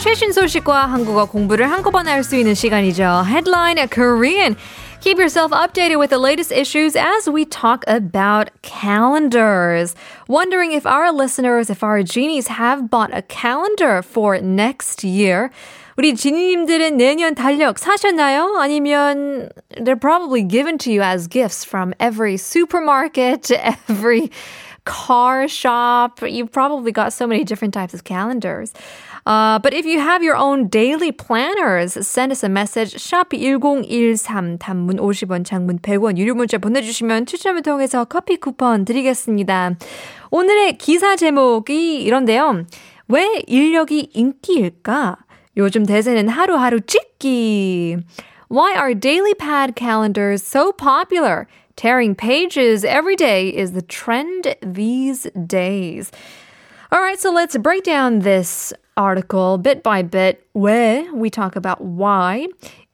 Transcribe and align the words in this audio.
최신 0.00 0.32
소식과 0.32 0.86
한국어 0.86 1.26
공부를 1.26 1.70
한꺼번에 1.70 2.10
할 2.10 2.24
수 2.24 2.34
있는 2.36 2.54
시간이죠. 2.54 3.24
Headline 3.26 3.86
Korean. 3.88 4.56
Keep 5.00 5.18
yourself 5.18 5.52
updated 5.52 5.98
with 5.98 6.10
the 6.10 6.18
latest 6.18 6.50
issues 6.50 6.96
as 6.96 7.28
we 7.28 7.44
talk 7.44 7.84
about 7.86 8.50
calendars. 8.62 9.94
Wondering 10.28 10.72
if 10.72 10.86
our 10.86 11.12
listeners, 11.12 11.68
if 11.68 11.84
our 11.84 12.02
genies 12.02 12.48
have 12.48 12.88
bought 12.90 13.10
a 13.12 13.22
calendar 13.22 14.02
for 14.02 14.38
next 14.40 15.04
year. 15.04 15.50
우리 15.96 16.14
지니님들은 16.14 16.96
내년 16.96 17.34
달력 17.34 17.78
사셨나요? 17.78 18.56
아니면 18.58 19.50
they're 19.76 19.96
probably 20.00 20.42
given 20.42 20.78
to 20.78 20.90
you 20.90 21.02
as 21.02 21.28
gifts 21.28 21.64
from 21.64 21.92
every 22.00 22.36
supermarket, 22.36 23.50
every 23.52 24.30
car 24.85 25.47
shop. 25.47 26.21
You've 26.21 26.51
probably 26.51 26.91
got 26.91 27.13
so 27.13 27.27
many 27.27 27.43
different 27.43 27.73
types 27.73 27.93
of 27.93 28.03
calendars. 28.03 28.73
Uh, 29.25 29.59
but 29.59 29.73
if 29.73 29.85
you 29.85 29.99
have 29.99 30.23
your 30.23 30.35
own 30.35 30.67
daily 30.67 31.11
planners, 31.11 31.93
send 32.05 32.31
us 32.31 32.43
a 32.43 32.49
message. 32.49 32.95
샵 32.97 33.29
1013 33.29 34.57
단문 34.57 34.97
50원, 34.99 35.45
장문 35.45 35.79
100원 35.79 36.17
유료 36.17 36.33
문자 36.33 36.57
보내주시면 36.57 37.27
추첨을 37.27 37.61
통해서 37.61 38.05
커피 38.05 38.37
쿠폰 38.37 38.85
드리겠습니다. 38.85 39.75
오늘의 40.31 40.77
기사 40.77 41.15
제목이 41.15 42.01
이런데요. 42.01 42.63
왜 43.07 43.43
인력이 43.45 44.09
인기일까? 44.13 45.17
요즘 45.57 45.85
대세는 45.85 46.29
하루하루 46.29 46.81
찍기. 46.81 47.97
Why 48.49 48.73
are 48.73 48.93
daily 48.93 49.33
pad 49.33 49.75
calendars 49.75 50.43
so 50.43 50.71
popular? 50.73 51.47
Tearing 51.76 52.14
pages 52.14 52.84
every 52.84 53.16
day 53.16 53.48
is 53.48 53.72
the 53.72 53.82
trend 53.82 54.56
these 54.62 55.24
days. 55.46 56.10
All 56.90 57.00
right, 57.00 57.18
so 57.18 57.30
let's 57.30 57.56
break 57.58 57.84
down 57.84 58.20
this 58.20 58.72
article 58.96 59.58
bit 59.58 59.82
by 59.82 60.02
bit 60.02 60.46
where 60.52 61.12
we 61.12 61.28
talk 61.28 61.56
about 61.56 61.82
why 61.82 62.48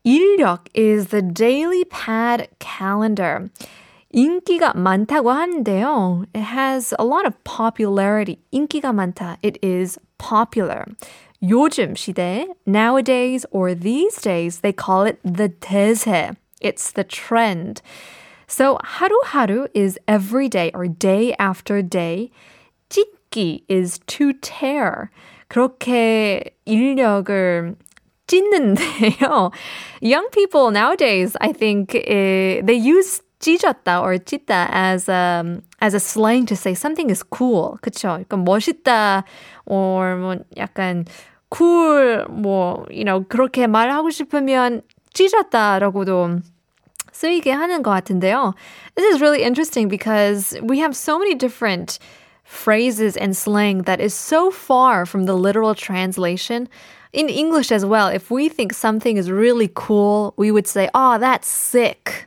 인력 0.04 0.66
is 0.74 1.08
the 1.08 1.22
daily 1.22 1.84
pad 1.84 2.48
calendar. 2.58 3.50
인기가 4.14 4.74
많다고 4.74 5.32
하는데요. 5.32 6.26
It 6.34 6.40
has 6.40 6.92
a 6.98 7.04
lot 7.04 7.24
of 7.24 7.34
popularity. 7.44 8.38
인기가 8.52 8.92
많다. 8.92 9.36
It 9.42 9.58
is 9.62 9.98
popular. 10.18 10.84
요즘 11.42 11.94
시대, 11.94 12.46
nowadays 12.66 13.44
or 13.50 13.74
these 13.74 14.20
days, 14.20 14.60
they 14.60 14.72
call 14.72 15.04
it 15.06 15.18
the 15.24 15.48
대세. 15.48 16.36
It's 16.60 16.92
the 16.92 17.04
trend. 17.04 17.80
So 18.47 18.79
haru 18.83 19.19
haru 19.25 19.67
is 19.73 19.99
every 20.07 20.47
day 20.47 20.71
or 20.73 20.87
day 20.87 21.35
after 21.37 21.81
day. 21.81 22.31
Chiki 22.89 23.63
is 23.67 23.99
to 24.07 24.33
tear. 24.41 25.09
그렇게 25.49 26.55
일력을 26.65 27.75
찢는데요. 28.27 29.51
Young 30.01 30.27
people 30.31 30.71
nowadays, 30.71 31.35
I 31.41 31.51
think 31.51 31.95
eh, 31.95 32.61
they 32.61 32.75
use 32.75 33.21
찢었다 33.39 34.01
or 34.01 34.17
찢다 34.17 34.69
as 34.71 35.07
a, 35.09 35.61
as 35.81 35.93
a 35.93 35.99
slang 35.99 36.45
to 36.45 36.55
say 36.55 36.73
something 36.73 37.09
is 37.09 37.23
cool. 37.23 37.77
그쵸? 37.81 38.19
약간 38.19 38.43
멋있다 38.45 39.23
or 39.65 40.17
뭐 40.17 40.35
약간 40.57 41.05
cool 41.53 42.25
뭐 42.29 42.85
you 42.89 43.03
know 43.03 43.23
그렇게 43.27 43.67
말하고 43.67 44.09
싶으면 44.09 44.81
찢었다라고도 45.13 46.41
쓰이게 47.12 47.52
하는 47.52 47.82
것 47.82 47.90
같은데요. 47.90 48.54
This 48.94 49.14
is 49.14 49.20
really 49.20 49.42
interesting 49.42 49.88
because 49.88 50.56
we 50.62 50.78
have 50.80 50.96
so 50.96 51.18
many 51.18 51.34
different 51.34 51.98
phrases 52.44 53.16
and 53.16 53.36
slang 53.36 53.82
that 53.82 54.00
is 54.00 54.14
so 54.14 54.50
far 54.50 55.06
from 55.06 55.24
the 55.24 55.34
literal 55.34 55.74
translation. 55.74 56.68
In 57.12 57.28
English 57.28 57.70
as 57.70 57.84
well, 57.84 58.08
if 58.08 58.30
we 58.30 58.48
think 58.48 58.72
something 58.72 59.16
is 59.16 59.30
really 59.30 59.70
cool, 59.74 60.34
we 60.36 60.50
would 60.50 60.66
say, 60.66 60.88
oh, 60.94 61.18
that's 61.18 61.48
sick. 61.48 62.25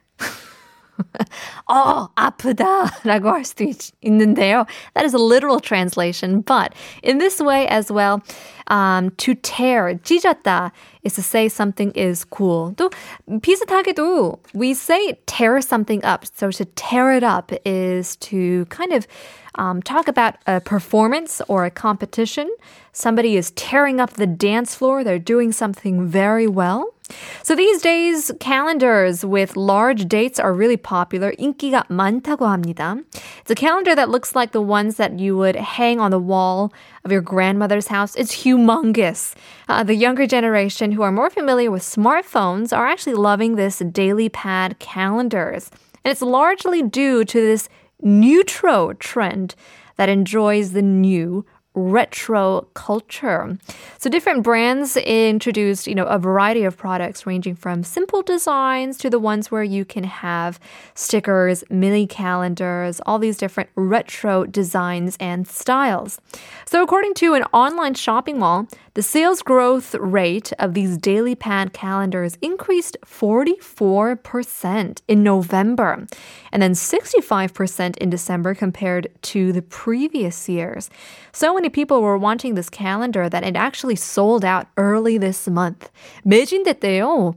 어, 1.68 2.08
아프다라고 2.16 3.30
할 3.30 3.46
수도 3.46 3.64
있, 3.64 3.92
있는데요. 4.02 4.66
That 4.94 5.06
is 5.06 5.14
a 5.14 5.20
literal 5.20 5.60
translation, 5.60 6.42
but 6.42 6.74
in 7.04 7.18
this 7.18 7.42
way 7.42 7.68
as 7.68 7.92
well, 7.92 8.22
um, 8.68 9.12
to 9.18 9.36
tear, 9.36 9.96
찢었다 10.04 10.72
is 11.04 11.16
to 11.16 11.22
say 11.22 11.50
something 11.50 11.92
is 11.96 12.24
cool. 12.24 12.74
또 12.76 12.90
비슷하게도 13.28 14.40
we 14.54 14.74
say 14.74 15.20
tear 15.26 15.62
something 15.62 16.04
up. 16.04 16.26
So 16.36 16.52
to 16.52 16.66
tear 16.66 17.12
it 17.12 17.24
up 17.24 17.52
is 17.66 18.16
to 18.18 18.66
kind 18.70 18.94
of 18.94 19.08
um, 19.56 19.82
talk 19.82 20.08
about 20.08 20.36
a 20.48 20.60
performance 20.62 21.42
or 21.48 21.66
a 21.66 21.72
competition. 21.72 22.50
Somebody 22.92 23.36
is 23.36 23.52
tearing 23.52 24.00
up 24.00 24.14
the 24.14 24.28
dance 24.28 24.76
floor. 24.76 25.04
They're 25.04 25.20
doing 25.20 25.52
something 25.52 26.08
very 26.08 26.48
well. 26.48 26.94
So 27.43 27.55
these 27.55 27.81
days, 27.83 28.31
calendars 28.41 29.25
with 29.25 29.57
large 29.57 30.07
dates 30.07 30.39
are 30.39 30.53
really 30.53 30.77
popular. 30.77 31.33
인기가 31.39 31.85
많다고 31.89 32.47
합니다. 32.47 33.03
It's 33.41 33.51
a 33.51 33.55
calendar 33.55 33.95
that 33.95 34.11
looks 34.11 34.35
like 34.35 34.53
the 34.53 34.63
ones 34.63 34.97
that 34.97 35.19
you 35.19 35.37
would 35.37 35.57
hang 35.57 36.01
on 36.01 36.11
the 36.11 36.19
wall 36.19 36.73
of 37.05 37.13
your 37.13 37.23
grandmother's 37.23 37.89
house. 37.89 38.15
It's 38.17 38.45
humongous. 38.45 39.35
Uh, 39.69 39.83
the 39.83 39.95
younger 39.95 40.27
generation 40.27 40.93
who 40.93 41.03
are 41.03 41.13
more 41.13 41.31
familiar 41.31 41.71
with 41.71 41.83
smartphones 41.83 42.77
are 42.77 42.87
actually 42.87 43.15
loving 43.15 43.57
this 43.57 43.79
daily 43.79 44.29
pad 44.29 44.79
calendars. 44.79 45.71
And 46.05 46.13
it's 46.13 46.23
largely 46.23 46.83
due 46.83 47.25
to 47.25 47.41
this 47.41 47.69
newtro 48.03 48.99
trend 48.99 49.55
that 49.97 50.09
enjoys 50.09 50.73
the 50.73 50.83
new 50.83 51.45
retro 51.75 52.67
culture. 52.75 53.57
So 53.99 54.11
different 54.11 54.43
brands 54.43 54.97
introduced, 54.97 55.87
you 55.87 55.95
know, 55.95 56.07
a 56.07 56.19
variety 56.19 56.65
of 56.65 56.77
products 56.77 57.27
ranging 57.27 57.55
from 57.55 57.85
simple 57.85 58.23
designs 58.23 58.99
to 58.99 59.11
the 59.11 59.19
ones 59.19 59.51
where 59.51 59.63
you 59.63 59.85
can 59.85 60.05
have 60.05 60.59
stickers, 60.95 61.63
mini 61.71 62.07
calendars, 62.07 63.01
all 63.07 63.19
these 63.19 63.37
different 63.37 63.71
retro 63.77 64.45
designs 64.47 65.17
and 65.21 65.47
styles. 65.47 66.21
So 66.67 66.83
according 66.83 67.15
to 67.15 67.35
an 67.35 67.45
online 67.53 67.95
shopping 67.95 68.39
mall, 68.39 68.67
the 68.94 69.04
sales 69.04 69.42
growth 69.42 69.96
rate 69.96 70.54
of 70.60 70.74
these 70.74 70.98
daily 70.98 71.36
pad 71.36 71.74
calendars 71.74 72.38
increased 72.42 72.98
44% 73.06 75.02
in 75.08 75.24
November 75.24 76.08
and 76.52 76.62
then 76.62 76.74
65% 76.74 77.98
in 77.98 78.10
December 78.10 78.54
compared 78.54 79.10
to 79.24 79.52
the 79.52 79.62
previous 79.62 80.48
years. 80.48 80.90
So 81.32 81.54
many 81.54 81.70
people 81.70 82.02
were 82.02 82.18
wanting 82.18 82.56
this 82.56 82.70
calendar 82.70 83.30
that 83.30 83.44
it 83.44 83.56
actually 83.56 83.96
sold 83.96 84.46
out 84.46 84.68
early 84.78 85.18
this 85.18 85.48
month. 85.48 85.90
매진됐대요. 86.26 87.36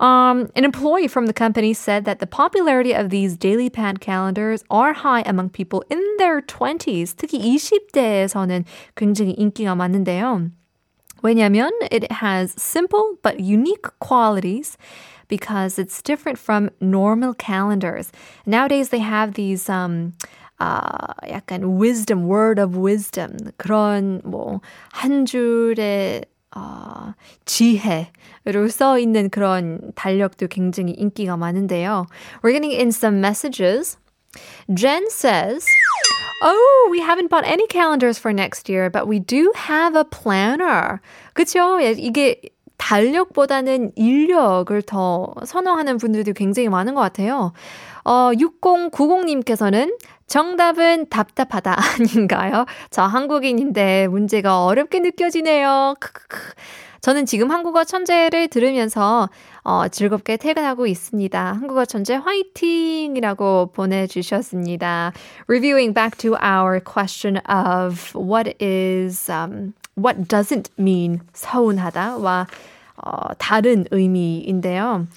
Um, 0.00 0.50
an 0.56 0.64
employee 0.64 1.08
from 1.08 1.26
the 1.26 1.32
company 1.32 1.72
said 1.72 2.04
that 2.04 2.18
the 2.18 2.26
popularity 2.26 2.92
of 2.92 3.10
these 3.10 3.36
daily 3.36 3.70
pad 3.70 4.00
calendars 4.00 4.64
are 4.68 4.92
high 4.92 5.22
among 5.24 5.50
people 5.50 5.84
in 5.88 6.02
their 6.18 6.40
20s. 6.40 7.14
특히 7.14 7.38
20대에서는 7.38 8.64
굉장히 8.96 9.34
인기가 9.38 9.74
많은데요. 9.74 10.50
왜냐면 11.22 11.70
it 11.90 12.10
has 12.12 12.52
simple 12.60 13.16
but 13.22 13.40
unique 13.40 13.86
qualities 14.00 14.76
because 15.28 15.78
it's 15.78 16.02
different 16.02 16.38
from 16.38 16.70
normal 16.80 17.34
calendars. 17.34 18.12
Nowadays 18.46 18.90
they 18.90 19.00
have 19.00 19.34
these 19.34 19.68
um 19.68 20.14
아, 20.60 21.14
약간 21.28 21.78
wisdom, 21.78 22.28
word 22.28 22.60
of 22.60 22.76
wisdom 22.76 23.36
그런 23.58 24.20
뭐 24.24 24.60
한 24.92 25.26
줄의 25.26 26.24
어, 26.56 27.14
지혜로 27.46 28.68
써 28.70 28.98
있는 28.98 29.28
그런 29.28 29.92
달력도 29.96 30.46
굉장히 30.46 30.92
인기가 30.92 31.36
많은데요. 31.36 32.06
We're 32.42 32.52
getting 32.52 32.72
in 32.72 32.92
some 32.92 33.20
messages. 33.20 33.98
Jen 34.72 35.10
says, 35.10 35.66
Oh, 36.41 36.87
we 36.91 37.01
haven't 37.01 37.29
bought 37.29 37.45
any 37.45 37.67
calendars 37.67 38.17
for 38.17 38.31
next 38.31 38.69
year, 38.69 38.89
but 38.89 39.07
we 39.07 39.19
do 39.19 39.51
have 39.55 39.95
a 39.95 40.03
planner. 40.03 40.99
그쵸? 41.33 41.79
이게 41.79 42.41
달력보다는 42.77 43.91
인력을 43.95 44.81
더 44.83 45.33
선호하는 45.45 45.97
분들도 45.97 46.33
굉장히 46.33 46.69
많은 46.69 46.95
것 46.95 47.01
같아요. 47.01 47.51
어, 48.05 48.31
6090님께서는 48.33 49.91
정답은 50.29 51.09
답답하다 51.09 51.75
아닌가요? 51.99 52.65
저 52.91 53.01
한국인인데 53.01 54.07
문제가 54.07 54.63
어렵게 54.63 54.99
느껴지네요. 54.99 55.95
크크크. 55.99 56.53
저는 57.01 57.25
지금 57.25 57.49
한국어 57.51 57.83
천재를 57.83 58.49
들으면서 58.49 59.29
어, 59.63 59.87
즐겁게 59.87 60.37
퇴근하고 60.37 60.85
있습니다. 60.85 61.53
한국어 61.53 61.85
천재 61.85 62.15
화이팅이라고 62.15 63.71
보내주셨습니다. 63.73 65.13
Reviewing 65.47 65.93
back 65.93 66.17
to 66.19 66.35
our 66.35 66.79
question 66.79 67.37
of 67.47 68.13
what 68.15 68.53
is, 68.61 69.31
um, 69.31 69.73
what 69.97 70.27
doesn't 70.27 70.69
mean 70.77 71.21
서운하다와 71.33 72.47
어, 72.97 73.33
다른 73.37 73.85
의미인데요. 73.91 75.07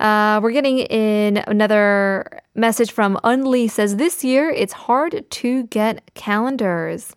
Uh, 0.00 0.40
we're 0.42 0.52
getting 0.52 0.78
in 0.78 1.38
another 1.46 2.40
message 2.54 2.92
from 2.92 3.18
Unli 3.24 3.70
says 3.70 3.96
this 3.96 4.22
year 4.24 4.50
it's 4.50 4.72
hard 4.72 5.24
to 5.30 5.64
get 5.64 6.02
calendars. 6.14 7.14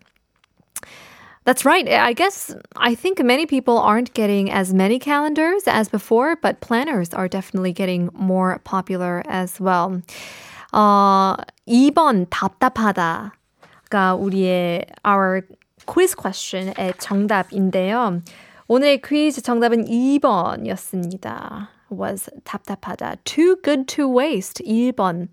That's 1.46 1.66
right. 1.66 1.88
I 1.88 2.14
guess 2.14 2.54
I 2.76 2.94
think 2.94 3.24
many 3.24 3.46
people 3.46 3.80
aren't 3.80 4.14
getting 4.14 4.52
as 4.52 4.74
many 4.74 5.00
calendars 5.00 5.64
as 5.66 5.90
before, 5.90 6.36
but 6.36 6.62
planners 6.62 7.14
are 7.14 7.28
definitely 7.28 7.74
getting 7.74 8.10
more 8.14 8.62
popular 8.66 9.24
as 9.28 9.60
well. 9.60 10.02
어, 10.72 11.36
2번 11.68 12.28
답답하다가 12.30 14.14
우리의 14.14 14.86
our 15.04 15.42
quiz 15.88 16.14
question의 16.16 16.94
정답인데요. 17.00 18.22
오늘 18.68 19.02
퀴즈 19.02 19.42
정답은 19.42 19.86
2번이었습니다. 19.86 21.70
was 21.94 22.30
답답하다. 22.46 23.18
Too 23.26 23.58
good 23.64 23.88
to 23.90 24.08
waste. 24.08 24.62
1번. 24.66 25.30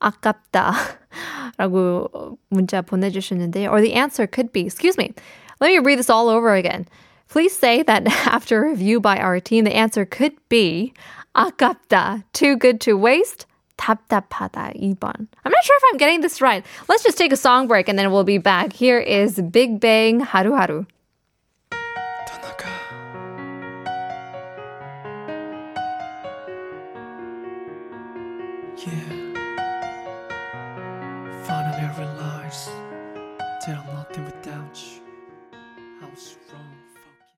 아깝다. 0.00 0.74
라고 1.58 2.38
문자 2.50 2.82
보내주셨는데, 2.82 3.66
or 3.66 3.80
the 3.80 3.94
answer 3.94 4.26
could 4.26 4.52
be, 4.52 4.62
excuse 4.62 4.96
me, 4.96 5.12
let 5.60 5.68
me 5.68 5.78
read 5.78 5.98
this 5.98 6.10
all 6.10 6.28
over 6.28 6.54
again. 6.54 6.86
Please 7.28 7.52
say 7.52 7.82
that 7.82 8.06
after 8.26 8.64
a 8.64 8.70
review 8.70 9.00
by 9.00 9.18
our 9.18 9.40
team, 9.40 9.64
the 9.64 9.74
answer 9.74 10.04
could 10.04 10.34
be 10.48 10.92
아깝다. 11.34 12.24
Too 12.32 12.56
good 12.56 12.80
to 12.82 12.96
waste. 12.96 13.46
답답하다 13.76 14.74
2번. 14.74 15.28
I'm 15.44 15.52
not 15.52 15.64
sure 15.64 15.76
if 15.76 15.84
I'm 15.92 15.98
getting 15.98 16.20
this 16.20 16.40
right. 16.42 16.64
Let's 16.88 17.04
just 17.04 17.16
take 17.16 17.32
a 17.32 17.36
song 17.36 17.68
break 17.68 17.88
and 17.88 17.98
then 17.98 18.10
we'll 18.10 18.24
be 18.24 18.38
back. 18.38 18.72
Here 18.72 18.98
is 18.98 19.40
Big 19.40 19.78
Bang 19.78 20.20
하루하루. 20.20 20.86
Yeah. 28.75 28.91
Finally 31.45 31.83
I 31.83 31.95
realized 31.97 32.69
that 33.37 33.77
I'm 33.77 33.93
nothing 33.93 34.25
without 34.25 34.81
you. 34.83 35.01
I 36.01 36.09
was 36.09 36.37
wrong. 36.51 36.92